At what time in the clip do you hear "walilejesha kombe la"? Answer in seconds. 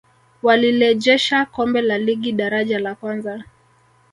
0.43-1.97